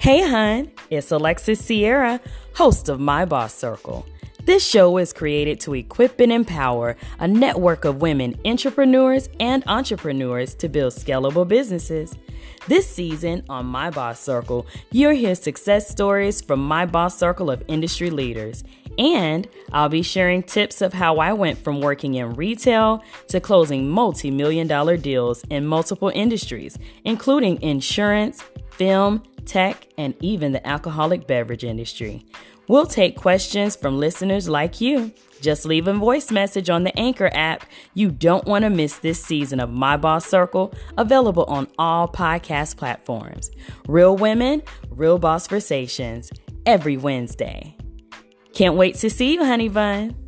Hey, 0.00 0.22
hun, 0.22 0.70
it's 0.90 1.10
Alexis 1.10 1.58
Sierra, 1.58 2.20
host 2.54 2.88
of 2.88 3.00
My 3.00 3.24
Boss 3.24 3.52
Circle. 3.52 4.06
This 4.44 4.64
show 4.64 4.96
is 4.96 5.12
created 5.12 5.58
to 5.60 5.74
equip 5.74 6.20
and 6.20 6.30
empower 6.30 6.96
a 7.18 7.26
network 7.26 7.84
of 7.84 8.00
women 8.00 8.38
entrepreneurs 8.44 9.28
and 9.40 9.64
entrepreneurs 9.66 10.54
to 10.54 10.68
build 10.68 10.92
scalable 10.92 11.46
businesses. 11.48 12.16
This 12.68 12.88
season 12.88 13.42
on 13.48 13.66
My 13.66 13.90
Boss 13.90 14.20
Circle, 14.20 14.68
you'll 14.92 15.16
hear 15.16 15.34
success 15.34 15.90
stories 15.90 16.40
from 16.40 16.60
my 16.64 16.86
boss 16.86 17.18
circle 17.18 17.50
of 17.50 17.64
industry 17.66 18.10
leaders. 18.10 18.62
And 18.98 19.48
I'll 19.72 19.88
be 19.88 20.02
sharing 20.02 20.44
tips 20.44 20.80
of 20.80 20.92
how 20.92 21.16
I 21.16 21.32
went 21.32 21.58
from 21.58 21.80
working 21.80 22.14
in 22.14 22.34
retail 22.34 23.02
to 23.28 23.40
closing 23.40 23.88
multi 23.90 24.30
million 24.30 24.68
dollar 24.68 24.96
deals 24.96 25.42
in 25.50 25.66
multiple 25.66 26.12
industries, 26.14 26.78
including 27.04 27.60
insurance, 27.62 28.44
film, 28.70 29.24
tech, 29.48 29.88
and 29.96 30.14
even 30.20 30.52
the 30.52 30.66
alcoholic 30.66 31.26
beverage 31.26 31.64
industry. 31.64 32.24
We'll 32.68 32.86
take 32.86 33.16
questions 33.16 33.74
from 33.74 33.98
listeners 33.98 34.48
like 34.48 34.80
you. 34.80 35.12
Just 35.40 35.64
leave 35.64 35.88
a 35.88 35.94
voice 35.94 36.30
message 36.30 36.68
on 36.68 36.84
the 36.84 36.96
Anchor 36.98 37.30
app. 37.32 37.64
You 37.94 38.10
don't 38.10 38.44
want 38.44 38.64
to 38.64 38.70
miss 38.70 38.98
this 38.98 39.22
season 39.22 39.60
of 39.60 39.70
My 39.70 39.96
Boss 39.96 40.26
Circle, 40.26 40.74
available 40.98 41.44
on 41.44 41.68
all 41.78 42.08
podcast 42.08 42.76
platforms. 42.76 43.50
Real 43.86 44.16
women, 44.16 44.62
real 44.90 45.18
boss 45.18 45.46
conversations, 45.46 46.30
every 46.66 46.96
Wednesday. 46.96 47.76
Can't 48.52 48.74
wait 48.74 48.96
to 48.96 49.08
see 49.08 49.34
you, 49.34 49.44
honey 49.44 49.68
bun. 49.68 50.27